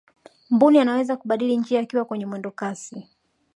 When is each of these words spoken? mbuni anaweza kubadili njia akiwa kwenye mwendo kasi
mbuni 0.49 0.79
anaweza 0.79 1.17
kubadili 1.17 1.57
njia 1.57 1.79
akiwa 1.79 2.05
kwenye 2.05 2.25
mwendo 2.25 2.51
kasi 2.51 3.07